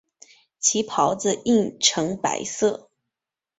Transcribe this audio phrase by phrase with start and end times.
[0.59, 2.89] 其孢子印呈白色。